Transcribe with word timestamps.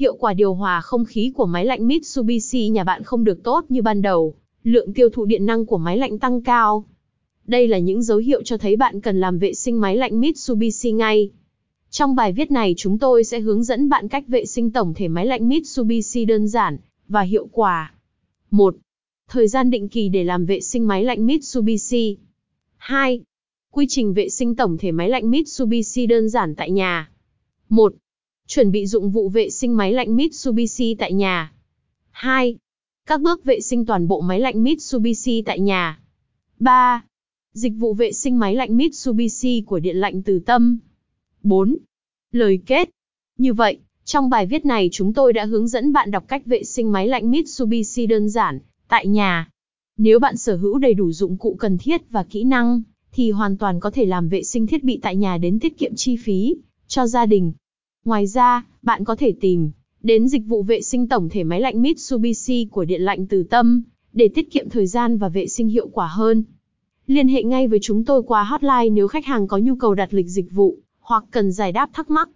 Hiệu 0.00 0.14
quả 0.14 0.34
điều 0.34 0.54
hòa 0.54 0.80
không 0.80 1.04
khí 1.04 1.32
của 1.34 1.46
máy 1.46 1.64
lạnh 1.64 1.86
Mitsubishi 1.86 2.68
nhà 2.68 2.84
bạn 2.84 3.02
không 3.02 3.24
được 3.24 3.42
tốt 3.42 3.64
như 3.68 3.82
ban 3.82 4.02
đầu, 4.02 4.34
lượng 4.64 4.92
tiêu 4.92 5.08
thụ 5.08 5.24
điện 5.24 5.46
năng 5.46 5.66
của 5.66 5.78
máy 5.78 5.98
lạnh 5.98 6.18
tăng 6.18 6.42
cao. 6.42 6.84
Đây 7.46 7.68
là 7.68 7.78
những 7.78 8.02
dấu 8.02 8.18
hiệu 8.18 8.42
cho 8.42 8.58
thấy 8.58 8.76
bạn 8.76 9.00
cần 9.00 9.20
làm 9.20 9.38
vệ 9.38 9.54
sinh 9.54 9.80
máy 9.80 9.96
lạnh 9.96 10.20
Mitsubishi 10.20 10.92
ngay. 10.92 11.30
Trong 11.90 12.14
bài 12.16 12.32
viết 12.32 12.50
này 12.50 12.74
chúng 12.76 12.98
tôi 12.98 13.24
sẽ 13.24 13.40
hướng 13.40 13.64
dẫn 13.64 13.88
bạn 13.88 14.08
cách 14.08 14.24
vệ 14.28 14.44
sinh 14.44 14.70
tổng 14.70 14.94
thể 14.94 15.08
máy 15.08 15.26
lạnh 15.26 15.48
Mitsubishi 15.48 16.24
đơn 16.24 16.48
giản 16.48 16.78
và 17.08 17.22
hiệu 17.22 17.48
quả. 17.52 17.94
1. 18.50 18.76
Thời 19.28 19.48
gian 19.48 19.70
định 19.70 19.88
kỳ 19.88 20.08
để 20.08 20.24
làm 20.24 20.46
vệ 20.46 20.60
sinh 20.60 20.86
máy 20.86 21.04
lạnh 21.04 21.26
Mitsubishi. 21.26 22.16
2. 22.76 23.20
Quy 23.70 23.86
trình 23.88 24.14
vệ 24.14 24.28
sinh 24.28 24.56
tổng 24.56 24.78
thể 24.78 24.92
máy 24.92 25.08
lạnh 25.08 25.30
Mitsubishi 25.30 26.06
đơn 26.06 26.28
giản 26.28 26.54
tại 26.54 26.70
nhà. 26.70 27.10
1. 27.68 27.94
Chuẩn 28.52 28.70
bị 28.72 28.86
dụng 28.86 29.10
vụ 29.10 29.28
vệ 29.28 29.50
sinh 29.50 29.76
máy 29.76 29.92
lạnh 29.92 30.16
Mitsubishi 30.16 30.94
tại 30.94 31.12
nhà. 31.12 31.52
2. 32.10 32.56
Các 33.06 33.20
bước 33.20 33.44
vệ 33.44 33.60
sinh 33.60 33.86
toàn 33.86 34.08
bộ 34.08 34.20
máy 34.20 34.40
lạnh 34.40 34.62
Mitsubishi 34.62 35.42
tại 35.42 35.60
nhà. 35.60 36.00
3. 36.58 37.04
Dịch 37.52 37.72
vụ 37.78 37.94
vệ 37.94 38.12
sinh 38.12 38.38
máy 38.38 38.54
lạnh 38.54 38.76
Mitsubishi 38.76 39.62
của 39.66 39.78
Điện 39.78 39.96
lạnh 39.96 40.22
Từ 40.22 40.38
Tâm. 40.38 40.78
4. 41.42 41.76
Lời 42.32 42.60
kết. 42.66 42.90
Như 43.38 43.52
vậy, 43.52 43.78
trong 44.04 44.30
bài 44.30 44.46
viết 44.46 44.64
này 44.64 44.88
chúng 44.92 45.12
tôi 45.12 45.32
đã 45.32 45.44
hướng 45.44 45.68
dẫn 45.68 45.92
bạn 45.92 46.10
đọc 46.10 46.24
cách 46.28 46.46
vệ 46.46 46.64
sinh 46.64 46.92
máy 46.92 47.08
lạnh 47.08 47.30
Mitsubishi 47.30 48.06
đơn 48.06 48.28
giản, 48.28 48.58
tại 48.88 49.06
nhà. 49.06 49.50
Nếu 49.96 50.18
bạn 50.18 50.36
sở 50.36 50.56
hữu 50.56 50.78
đầy 50.78 50.94
đủ 50.94 51.12
dụng 51.12 51.36
cụ 51.36 51.56
cần 51.58 51.78
thiết 51.78 52.10
và 52.10 52.22
kỹ 52.22 52.44
năng, 52.44 52.82
thì 53.12 53.30
hoàn 53.30 53.56
toàn 53.56 53.80
có 53.80 53.90
thể 53.90 54.04
làm 54.04 54.28
vệ 54.28 54.42
sinh 54.42 54.66
thiết 54.66 54.84
bị 54.84 54.98
tại 55.02 55.16
nhà 55.16 55.38
đến 55.38 55.60
tiết 55.60 55.78
kiệm 55.78 55.94
chi 55.96 56.16
phí 56.16 56.56
cho 56.88 57.06
gia 57.06 57.26
đình. 57.26 57.52
Ngoài 58.04 58.26
ra, 58.26 58.64
bạn 58.82 59.04
có 59.04 59.16
thể 59.16 59.32
tìm 59.40 59.70
đến 60.02 60.28
dịch 60.28 60.42
vụ 60.46 60.62
vệ 60.62 60.82
sinh 60.82 61.08
tổng 61.08 61.28
thể 61.28 61.44
máy 61.44 61.60
lạnh 61.60 61.82
Mitsubishi 61.82 62.64
của 62.70 62.84
Điện 62.84 63.02
lạnh 63.02 63.26
Từ 63.26 63.42
Tâm 63.42 63.82
để 64.12 64.28
tiết 64.28 64.50
kiệm 64.50 64.68
thời 64.68 64.86
gian 64.86 65.18
và 65.18 65.28
vệ 65.28 65.46
sinh 65.46 65.68
hiệu 65.68 65.88
quả 65.88 66.06
hơn. 66.06 66.44
Liên 67.06 67.28
hệ 67.28 67.42
ngay 67.42 67.68
với 67.68 67.78
chúng 67.82 68.04
tôi 68.04 68.22
qua 68.22 68.44
hotline 68.44 68.90
nếu 68.90 69.08
khách 69.08 69.26
hàng 69.26 69.48
có 69.48 69.58
nhu 69.58 69.74
cầu 69.74 69.94
đặt 69.94 70.14
lịch 70.14 70.26
dịch 70.26 70.52
vụ 70.52 70.78
hoặc 71.00 71.24
cần 71.30 71.52
giải 71.52 71.72
đáp 71.72 71.90
thắc 71.92 72.10
mắc. 72.10 72.30